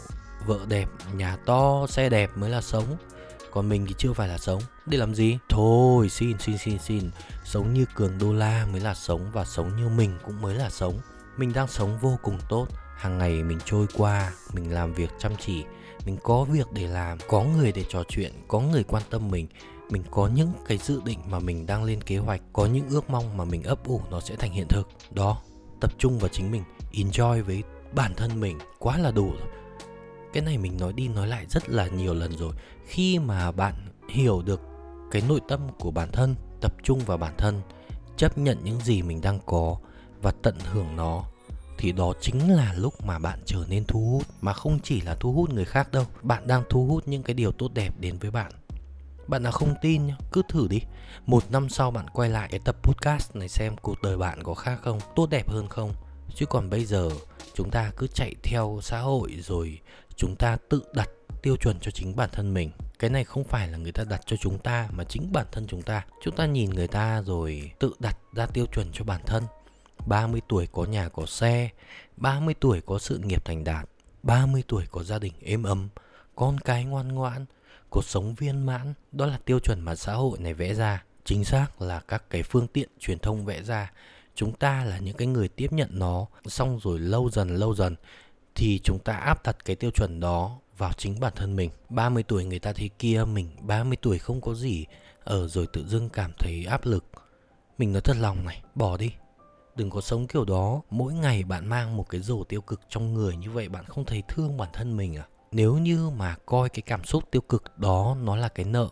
vợ 0.47 0.59
đẹp 0.69 0.89
nhà 1.15 1.37
to 1.47 1.87
xe 1.87 2.09
đẹp 2.09 2.31
mới 2.37 2.51
là 2.51 2.61
sống. 2.61 2.97
Còn 3.51 3.69
mình 3.69 3.87
thì 3.87 3.95
chưa 3.99 4.13
phải 4.13 4.29
là 4.29 4.39
sống 4.39 4.63
để 4.87 4.99
làm 4.99 5.15
gì? 5.15 5.39
Thôi, 5.49 6.09
xin 6.09 6.39
xin 6.39 6.59
xin 6.59 6.79
xin. 6.79 7.11
Sống 7.45 7.75
như 7.75 7.85
cường 7.95 8.19
đô 8.19 8.33
la 8.33 8.67
mới 8.73 8.81
là 8.81 8.95
sống 8.95 9.31
và 9.33 9.45
sống 9.45 9.77
như 9.77 9.89
mình 9.89 10.19
cũng 10.25 10.41
mới 10.41 10.55
là 10.55 10.71
sống. 10.71 11.01
Mình 11.37 11.53
đang 11.53 11.69
sống 11.69 11.99
vô 12.01 12.19
cùng 12.23 12.39
tốt. 12.49 12.67
Hàng 12.97 13.19
ngày 13.19 13.43
mình 13.43 13.59
trôi 13.65 13.87
qua, 13.97 14.33
mình 14.53 14.73
làm 14.73 14.93
việc 14.93 15.11
chăm 15.19 15.33
chỉ. 15.37 15.65
Mình 16.07 16.17
có 16.23 16.45
việc 16.45 16.67
để 16.73 16.87
làm, 16.87 17.19
có 17.29 17.45
người 17.45 17.73
để 17.73 17.85
trò 17.89 18.03
chuyện, 18.09 18.33
có 18.49 18.61
người 18.61 18.85
quan 18.85 19.03
tâm 19.11 19.31
mình. 19.31 19.47
Mình 19.91 20.03
có 20.11 20.31
những 20.35 20.53
cái 20.67 20.79
dự 20.79 21.01
định 21.05 21.19
mà 21.27 21.39
mình 21.39 21.67
đang 21.67 21.85
lên 21.85 22.03
kế 22.03 22.19
hoạch, 22.19 22.41
có 22.53 22.67
những 22.67 22.89
ước 22.89 23.11
mong 23.11 23.37
mà 23.37 23.45
mình 23.45 23.63
ấp 23.63 23.85
ủ 23.85 24.01
nó 24.11 24.21
sẽ 24.21 24.37
thành 24.37 24.53
hiện 24.53 24.67
thực. 24.69 24.89
Đó, 25.11 25.43
tập 25.81 25.93
trung 25.99 26.19
vào 26.19 26.29
chính 26.29 26.51
mình. 26.51 26.63
Enjoy 26.93 27.45
với 27.45 27.63
bản 27.95 28.15
thân 28.15 28.41
mình, 28.41 28.59
quá 28.79 28.99
là 28.99 29.11
đủ 29.11 29.31
rồi. 29.31 29.49
Cái 30.33 30.43
này 30.43 30.59
mình 30.59 30.77
nói 30.81 30.93
đi 30.93 31.09
nói 31.09 31.27
lại 31.27 31.47
rất 31.49 31.69
là 31.69 31.87
nhiều 31.87 32.15
lần 32.15 32.37
rồi. 32.37 32.53
Khi 32.87 33.19
mà 33.19 33.53
bạn 33.53 33.75
hiểu 34.09 34.43
được 34.43 34.61
cái 35.13 35.23
nội 35.29 35.41
tâm 35.49 35.61
của 35.79 35.91
bản 35.91 36.09
thân, 36.13 36.35
tập 36.61 36.75
trung 36.83 36.99
vào 36.99 37.19
bản 37.19 37.35
thân, 37.39 37.61
chấp 38.17 38.39
nhận 38.39 38.59
những 38.65 38.81
gì 38.81 39.03
mình 39.03 39.21
đang 39.21 39.39
có 39.47 39.77
và 40.23 40.33
tận 40.43 40.55
hưởng 40.73 40.97
nó, 40.97 41.25
thì 41.79 41.93
đó 41.93 42.13
chính 42.21 42.53
là 42.53 42.73
lúc 42.73 43.05
mà 43.05 43.19
bạn 43.19 43.39
trở 43.47 43.65
nên 43.69 43.85
thu 43.85 44.11
hút, 44.11 44.23
mà 44.41 44.53
không 44.53 44.79
chỉ 44.83 45.01
là 45.01 45.15
thu 45.15 45.33
hút 45.33 45.51
người 45.51 45.65
khác 45.65 45.93
đâu, 45.93 46.05
bạn 46.23 46.47
đang 46.47 46.63
thu 46.71 46.87
hút 46.87 47.09
những 47.09 47.23
cái 47.23 47.35
điều 47.35 47.53
tốt 47.53 47.71
đẹp 47.75 47.95
đến 47.99 48.19
với 48.19 48.31
bạn. 48.31 48.53
Bạn 49.27 49.43
nào 49.43 49.53
không 49.53 49.75
tin 49.83 50.03
cứ 50.33 50.43
thử 50.49 50.69
đi. 50.69 50.81
Một 51.27 51.51
năm 51.51 51.69
sau 51.69 51.91
bạn 51.91 52.07
quay 52.13 52.31
lại 52.31 52.49
cái 52.51 52.61
tập 52.65 52.77
podcast 52.83 53.37
này 53.37 53.49
xem 53.49 53.77
cuộc 53.83 54.03
đời 54.03 54.19
bạn 54.19 54.43
có 54.43 54.55
khác 54.55 54.79
không, 54.83 54.99
tốt 55.17 55.31
đẹp 55.31 55.49
hơn 55.49 55.69
không. 55.69 55.93
Chứ 56.35 56.47
còn 56.47 56.71
bây 56.71 56.85
giờ, 56.85 57.11
chúng 57.55 57.71
ta 57.71 57.91
cứ 57.97 58.07
chạy 58.07 58.35
theo 58.43 58.79
xã 58.83 59.01
hội 59.01 59.37
rồi 59.43 59.79
chúng 60.17 60.37
ta 60.37 60.57
tự 60.69 60.83
đặt 60.95 61.11
tiêu 61.43 61.57
chuẩn 61.57 61.81
cho 61.81 61.91
chính 61.91 62.17
bản 62.17 62.31
thân 62.33 62.55
mình. 62.55 62.71
Cái 62.99 63.11
này 63.11 63.25
không 63.25 63.45
phải 63.45 63.69
là 63.69 63.79
người 63.79 63.93
ta 63.93 64.05
đặt 64.05 64.21
cho 64.27 64.37
chúng 64.37 64.59
ta, 64.59 64.89
mà 64.93 65.05
chính 65.05 65.33
bản 65.33 65.47
thân 65.53 65.67
chúng 65.67 65.83
ta. 65.83 66.05
Chúng 66.23 66.37
ta 66.37 66.47
nhìn 66.47 66.71
người 66.71 66.89
ta 66.89 67.23
rồi 67.23 67.71
tự 67.79 67.93
đặt 67.99 68.19
ra 68.33 68.47
tiêu 68.47 68.67
chuẩn 68.67 68.87
cho 68.93 69.05
bản 69.05 69.21
thân. 69.27 69.45
30 70.07 70.41
tuổi 70.49 70.69
có 70.73 70.85
nhà, 70.85 71.09
có 71.09 71.27
xe 71.27 71.71
30 72.17 72.55
tuổi 72.61 72.81
có 72.81 72.99
sự 72.99 73.19
nghiệp 73.19 73.45
thành 73.45 73.65
đạt 73.65 73.89
30 74.23 74.63
tuổi 74.69 74.85
có 74.91 75.03
gia 75.03 75.19
đình 75.19 75.33
êm 75.43 75.63
ấm, 75.63 75.89
con 76.37 76.59
cái 76.59 76.85
ngoan 76.85 77.09
ngoãn, 77.09 77.47
cuộc 77.91 78.05
sống 78.05 78.35
viên 78.35 78.67
mãn. 78.67 78.95
Đó 79.13 79.27
là 79.27 79.39
tiêu 79.45 79.59
chuẩn 79.59 79.81
mà 79.81 79.95
xã 79.95 80.15
hội 80.15 80.39
này 80.39 80.55
vẽ 80.55 80.75
ra. 80.75 81.05
Chính 81.25 81.45
xác 81.45 81.83
là 81.83 82.01
các 82.01 82.25
cái 82.31 82.43
phương 82.43 82.67
tiện 82.67 82.89
truyền 82.99 83.19
thông 83.19 83.45
vẽ 83.45 83.63
ra. 83.63 83.93
Chúng 84.35 84.53
ta 84.53 84.85
là 84.85 84.99
những 84.99 85.17
cái 85.17 85.27
người 85.27 85.49
tiếp 85.49 85.73
nhận 85.73 85.89
nó, 85.93 86.27
xong 86.47 86.81
rồi 86.83 86.99
lâu 86.99 87.31
dần 87.31 87.57
lâu 87.57 87.75
dần 87.75 87.97
thì 88.55 88.81
chúng 88.85 88.99
ta 88.99 89.13
áp 89.13 89.43
đặt 89.45 89.57
cái 89.65 89.77
tiêu 89.77 89.91
chuẩn 89.91 90.21
đó 90.21 90.59
vào 90.79 90.93
chính 90.93 91.21
bản 91.21 91.33
thân 91.37 91.57
mình. 91.57 91.71
30 91.89 92.23
tuổi 92.23 92.45
người 92.45 92.59
ta 92.59 92.73
thế 92.73 92.89
kia, 92.99 93.25
mình 93.25 93.51
30 93.61 93.97
tuổi 94.03 94.19
không 94.19 94.41
có 94.41 94.55
gì 94.55 94.87
ở 95.25 95.49
rồi 95.49 95.67
tự 95.73 95.87
dưng 95.87 96.09
cảm 96.09 96.33
thấy 96.39 96.65
áp 96.65 96.87
lực. 96.87 97.05
Mình 97.79 97.93
nói 97.93 98.01
thật 98.01 98.17
lòng 98.21 98.45
này, 98.45 98.63
bỏ 98.75 98.97
đi. 98.97 99.13
Đừng 99.77 99.91
có 99.91 100.01
sống 100.01 100.27
kiểu 100.27 100.45
đó. 100.45 100.81
Mỗi 100.91 101.15
ngày 101.15 101.45
bạn 101.45 101.67
mang 101.67 101.97
một 101.97 102.09
cái 102.09 102.21
rổ 102.21 102.45
tiêu 102.45 102.61
cực 102.61 102.81
trong 102.89 103.15
người 103.15 103.37
như 103.37 103.51
vậy, 103.51 103.69
bạn 103.69 103.85
không 103.85 104.05
thấy 104.05 104.23
thương 104.29 104.57
bản 104.57 104.69
thân 104.73 104.97
mình 104.97 105.17
à? 105.17 105.27
Nếu 105.53 105.75
như 105.79 106.11
mà 106.11 106.37
coi 106.47 106.69
cái 106.69 106.83
cảm 106.83 107.05
xúc 107.05 107.25
tiêu 107.31 107.43
cực 107.43 107.79
đó 107.79 108.17
nó 108.23 108.37
là 108.37 108.49
cái 108.49 108.67
nợ, 108.67 108.89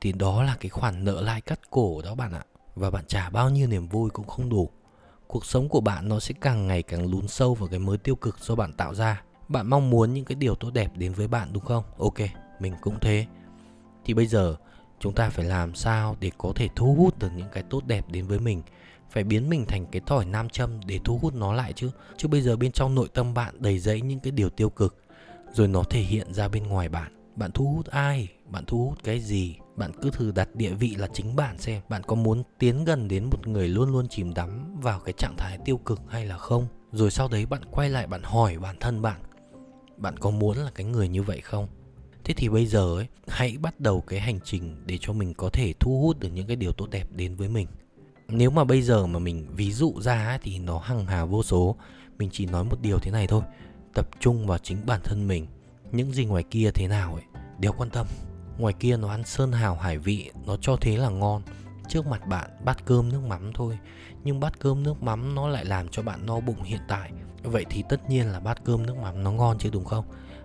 thì 0.00 0.12
đó 0.12 0.42
là 0.42 0.56
cái 0.60 0.68
khoản 0.68 1.04
nợ 1.04 1.20
lại 1.20 1.40
cắt 1.40 1.60
cổ 1.70 2.02
đó 2.02 2.14
bạn 2.14 2.32
ạ. 2.32 2.44
Và 2.74 2.90
bạn 2.90 3.04
trả 3.06 3.30
bao 3.30 3.50
nhiêu 3.50 3.66
niềm 3.66 3.88
vui 3.88 4.10
cũng 4.10 4.26
không 4.26 4.48
đủ 4.48 4.70
cuộc 5.28 5.46
sống 5.46 5.68
của 5.68 5.80
bạn 5.80 6.08
nó 6.08 6.20
sẽ 6.20 6.34
càng 6.40 6.66
ngày 6.66 6.82
càng 6.82 7.10
lún 7.10 7.28
sâu 7.28 7.54
vào 7.54 7.68
cái 7.68 7.78
mới 7.78 7.98
tiêu 7.98 8.16
cực 8.16 8.38
do 8.38 8.54
bạn 8.54 8.72
tạo 8.72 8.94
ra. 8.94 9.22
Bạn 9.48 9.66
mong 9.66 9.90
muốn 9.90 10.14
những 10.14 10.24
cái 10.24 10.34
điều 10.34 10.54
tốt 10.54 10.70
đẹp 10.70 10.90
đến 10.96 11.12
với 11.12 11.28
bạn, 11.28 11.52
đúng 11.52 11.64
không? 11.64 11.84
Ok, 11.98 12.18
mình 12.60 12.74
cũng 12.80 13.00
thế. 13.00 13.26
Thì 14.04 14.14
bây 14.14 14.26
giờ, 14.26 14.56
chúng 15.00 15.14
ta 15.14 15.30
phải 15.30 15.44
làm 15.44 15.74
sao 15.74 16.16
để 16.20 16.30
có 16.38 16.52
thể 16.56 16.68
thu 16.76 16.94
hút 16.94 17.18
được 17.18 17.30
những 17.36 17.48
cái 17.52 17.62
tốt 17.70 17.86
đẹp 17.86 18.04
đến 18.08 18.26
với 18.26 18.38
mình? 18.38 18.62
Phải 19.10 19.24
biến 19.24 19.48
mình 19.48 19.64
thành 19.66 19.86
cái 19.86 20.02
thỏi 20.06 20.24
nam 20.24 20.48
châm 20.48 20.80
để 20.86 21.00
thu 21.04 21.18
hút 21.22 21.34
nó 21.34 21.52
lại 21.52 21.72
chứ. 21.72 21.90
Chứ 22.16 22.28
bây 22.28 22.40
giờ 22.40 22.56
bên 22.56 22.72
trong 22.72 22.94
nội 22.94 23.08
tâm 23.14 23.34
bạn 23.34 23.54
đầy 23.58 23.78
dẫy 23.78 24.00
những 24.00 24.20
cái 24.20 24.30
điều 24.30 24.50
tiêu 24.50 24.70
cực, 24.70 25.04
rồi 25.52 25.68
nó 25.68 25.82
thể 25.82 26.00
hiện 26.00 26.34
ra 26.34 26.48
bên 26.48 26.66
ngoài 26.66 26.88
bạn. 26.88 27.12
Bạn 27.36 27.52
thu 27.52 27.72
hút 27.74 27.86
ai? 27.86 28.28
Bạn 28.46 28.64
thu 28.66 28.84
hút 28.84 28.98
cái 29.04 29.20
gì? 29.20 29.56
Bạn 29.78 29.90
cứ 30.02 30.10
thử 30.10 30.32
đặt 30.32 30.48
địa 30.54 30.74
vị 30.74 30.94
là 30.94 31.08
chính 31.12 31.36
bạn 31.36 31.58
xem, 31.58 31.82
bạn 31.88 32.02
có 32.06 32.14
muốn 32.14 32.42
tiến 32.58 32.84
gần 32.84 33.08
đến 33.08 33.24
một 33.24 33.46
người 33.46 33.68
luôn 33.68 33.92
luôn 33.92 34.08
chìm 34.08 34.34
đắm 34.34 34.80
vào 34.80 35.00
cái 35.00 35.12
trạng 35.18 35.36
thái 35.36 35.58
tiêu 35.64 35.78
cực 35.78 36.00
hay 36.08 36.26
là 36.26 36.38
không? 36.38 36.66
Rồi 36.92 37.10
sau 37.10 37.28
đấy 37.28 37.46
bạn 37.46 37.62
quay 37.70 37.90
lại 37.90 38.06
bạn 38.06 38.22
hỏi 38.22 38.58
bản 38.58 38.76
thân 38.80 39.02
bạn 39.02 39.20
bạn 39.98 40.16
có 40.16 40.30
muốn 40.30 40.56
là 40.56 40.70
cái 40.74 40.86
người 40.86 41.08
như 41.08 41.22
vậy 41.22 41.40
không? 41.40 41.68
Thế 42.24 42.34
thì 42.36 42.48
bây 42.48 42.66
giờ 42.66 42.96
ấy, 42.96 43.06
hãy 43.28 43.56
bắt 43.60 43.80
đầu 43.80 44.00
cái 44.00 44.20
hành 44.20 44.40
trình 44.44 44.82
để 44.86 44.98
cho 45.00 45.12
mình 45.12 45.34
có 45.34 45.50
thể 45.52 45.72
thu 45.80 46.00
hút 46.00 46.20
được 46.20 46.28
những 46.28 46.46
cái 46.46 46.56
điều 46.56 46.72
tốt 46.72 46.90
đẹp 46.90 47.08
đến 47.12 47.36
với 47.36 47.48
mình. 47.48 47.66
Nếu 48.28 48.50
mà 48.50 48.64
bây 48.64 48.82
giờ 48.82 49.06
mà 49.06 49.18
mình 49.18 49.46
ví 49.50 49.72
dụ 49.72 49.94
ra 50.00 50.38
thì 50.42 50.58
nó 50.58 50.78
hằng 50.78 51.06
hà 51.06 51.24
vô 51.24 51.42
số. 51.42 51.76
Mình 52.18 52.28
chỉ 52.32 52.46
nói 52.46 52.64
một 52.64 52.80
điều 52.82 52.98
thế 52.98 53.10
này 53.10 53.26
thôi, 53.26 53.42
tập 53.94 54.08
trung 54.20 54.46
vào 54.46 54.58
chính 54.58 54.86
bản 54.86 55.00
thân 55.04 55.28
mình. 55.28 55.46
Những 55.92 56.12
gì 56.12 56.24
ngoài 56.24 56.42
kia 56.50 56.70
thế 56.74 56.88
nào 56.88 57.14
ấy, 57.14 57.24
đều 57.58 57.72
quan 57.72 57.90
tâm 57.90 58.06
ngoài 58.58 58.74
kia 58.80 58.96
nó 58.96 59.10
ăn 59.10 59.24
sơn 59.24 59.52
hào 59.52 59.74
hải 59.74 59.98
vị, 59.98 60.30
nó 60.46 60.56
cho 60.56 60.76
thế 60.80 60.96
là 60.96 61.08
ngon. 61.08 61.42
Trước 61.88 62.06
mặt 62.06 62.26
bạn, 62.26 62.50
bát 62.64 62.84
cơm 62.84 63.12
nước 63.12 63.22
mắm 63.28 63.52
thôi. 63.54 63.78
Nhưng 64.24 64.40
bát 64.40 64.58
cơm 64.58 64.82
nước 64.82 65.02
mắm 65.02 65.34
nó 65.34 65.48
lại 65.48 65.64
làm 65.64 65.88
cho 65.88 66.02
bạn 66.02 66.26
no 66.26 66.40
bụng 66.40 66.62
hiện 66.62 66.80
tại. 66.88 67.10
Vậy 67.42 67.64
thì 67.70 67.84
tất 67.88 68.10
nhiên 68.10 68.26
là 68.26 68.40
bát 68.40 68.64
cơm 68.64 68.86
nước 68.86 68.96
mắm 68.96 69.24
nó 69.24 69.32
ngon 69.32 69.58
chứ, 69.58 69.70
đúng 69.72 69.84
không? 69.84 70.04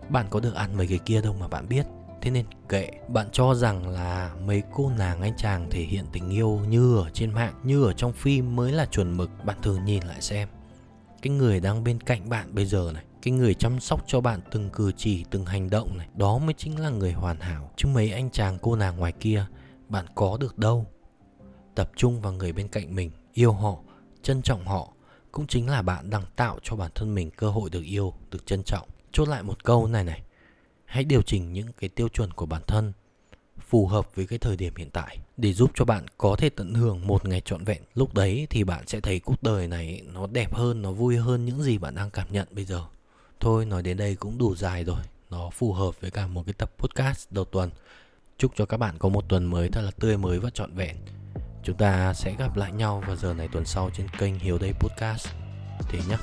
Bạn 0.09 0.25
có 0.29 0.39
được 0.39 0.55
ăn 0.55 0.77
mấy 0.77 0.87
cái 0.87 0.99
kia 0.99 1.21
đâu 1.21 1.35
mà 1.39 1.47
bạn 1.47 1.69
biết. 1.69 1.85
Thế 2.21 2.31
nên 2.31 2.45
kệ, 2.69 2.89
bạn 3.07 3.27
cho 3.31 3.55
rằng 3.55 3.87
là 3.87 4.33
mấy 4.45 4.63
cô 4.73 4.91
nàng 4.97 5.21
anh 5.21 5.33
chàng 5.37 5.67
thể 5.69 5.81
hiện 5.81 6.05
tình 6.11 6.29
yêu 6.29 6.61
như 6.69 6.97
ở 6.97 7.09
trên 7.09 7.31
mạng, 7.31 7.53
như 7.63 7.83
ở 7.83 7.93
trong 7.93 8.13
phim 8.13 8.55
mới 8.55 8.71
là 8.71 8.85
chuẩn 8.85 9.17
mực, 9.17 9.29
bạn 9.45 9.57
thường 9.61 9.85
nhìn 9.85 10.03
lại 10.03 10.21
xem. 10.21 10.47
Cái 11.21 11.33
người 11.33 11.59
đang 11.59 11.83
bên 11.83 11.99
cạnh 11.99 12.29
bạn 12.29 12.55
bây 12.55 12.65
giờ 12.65 12.91
này 12.93 13.03
cái 13.23 13.31
người 13.31 13.53
chăm 13.53 13.79
sóc 13.79 14.03
cho 14.07 14.21
bạn 14.21 14.39
từng 14.51 14.69
cử 14.69 14.91
chỉ, 14.97 15.25
từng 15.29 15.45
hành 15.45 15.69
động 15.69 15.97
này, 15.97 16.07
đó 16.15 16.37
mới 16.37 16.53
chính 16.53 16.79
là 16.79 16.89
người 16.89 17.11
hoàn 17.11 17.39
hảo. 17.39 17.71
Chứ 17.77 17.87
mấy 17.87 18.11
anh 18.11 18.29
chàng 18.29 18.57
cô 18.61 18.75
nàng 18.75 18.97
ngoài 18.97 19.11
kia, 19.11 19.45
bạn 19.89 20.05
có 20.15 20.37
được 20.37 20.57
đâu. 20.57 20.85
Tập 21.75 21.91
trung 21.95 22.21
vào 22.21 22.33
người 22.33 22.53
bên 22.53 22.67
cạnh 22.67 22.95
mình, 22.95 23.11
yêu 23.33 23.53
họ, 23.53 23.77
trân 24.21 24.41
trọng 24.41 24.65
họ, 24.65 24.93
cũng 25.31 25.47
chính 25.47 25.69
là 25.69 25.81
bạn 25.81 26.09
đang 26.09 26.23
tạo 26.35 26.59
cho 26.63 26.75
bản 26.75 26.91
thân 26.95 27.15
mình 27.15 27.31
cơ 27.31 27.49
hội 27.49 27.69
được 27.69 27.83
yêu, 27.83 28.13
được 28.31 28.45
trân 28.45 28.63
trọng. 28.65 28.87
Chốt 29.11 29.27
lại 29.27 29.43
một 29.43 29.63
câu 29.63 29.87
này 29.87 30.03
này, 30.03 30.23
hãy 30.85 31.03
điều 31.03 31.21
chỉnh 31.21 31.53
những 31.53 31.67
cái 31.79 31.89
tiêu 31.89 32.09
chuẩn 32.09 32.31
của 32.31 32.45
bản 32.45 32.61
thân 32.67 32.93
phù 33.59 33.87
hợp 33.87 34.15
với 34.15 34.27
cái 34.27 34.39
thời 34.39 34.57
điểm 34.57 34.75
hiện 34.75 34.89
tại, 34.89 35.17
để 35.37 35.53
giúp 35.53 35.71
cho 35.75 35.85
bạn 35.85 36.05
có 36.17 36.35
thể 36.35 36.49
tận 36.49 36.73
hưởng 36.73 37.07
một 37.07 37.27
ngày 37.27 37.41
trọn 37.41 37.63
vẹn. 37.63 37.81
Lúc 37.93 38.13
đấy 38.13 38.47
thì 38.49 38.63
bạn 38.63 38.87
sẽ 38.87 38.99
thấy 38.99 39.19
cuộc 39.19 39.43
đời 39.43 39.67
này 39.67 40.01
nó 40.13 40.27
đẹp 40.27 40.53
hơn, 40.53 40.81
nó 40.81 40.91
vui 40.91 41.17
hơn 41.17 41.45
những 41.45 41.63
gì 41.63 41.77
bạn 41.77 41.95
đang 41.95 42.09
cảm 42.09 42.27
nhận 42.31 42.47
bây 42.51 42.65
giờ 42.65 42.85
thôi, 43.43 43.65
nói 43.65 43.83
đến 43.83 43.97
đây 43.97 44.15
cũng 44.15 44.37
đủ 44.37 44.55
dài 44.55 44.83
rồi. 44.83 44.99
Nó 45.29 45.49
phù 45.49 45.73
hợp 45.73 46.01
với 46.01 46.11
cả 46.11 46.27
một 46.27 46.43
cái 46.45 46.53
tập 46.53 46.71
podcast 46.77 47.31
đầu 47.31 47.45
tuần. 47.45 47.69
Chúc 48.37 48.51
cho 48.55 48.65
các 48.65 48.77
bạn 48.77 48.95
có 48.99 49.09
một 49.09 49.25
tuần 49.29 49.45
mới 49.45 49.69
thật 49.69 49.81
là 49.81 49.91
tươi 49.99 50.17
mới 50.17 50.39
và 50.39 50.49
trọn 50.49 50.73
vẹn. 50.75 50.95
Chúng 51.63 51.77
ta 51.77 52.13
sẽ 52.13 52.35
gặp 52.39 52.57
lại 52.57 52.71
nhau 52.71 53.03
vào 53.07 53.15
giờ 53.15 53.33
này 53.33 53.47
tuần 53.51 53.65
sau 53.65 53.89
trên 53.93 54.07
kênh 54.19 54.39
Hiếu 54.39 54.57
Đây 54.57 54.73
Podcast. 54.79 55.27
Thế 55.89 55.99
nhé 56.09 56.17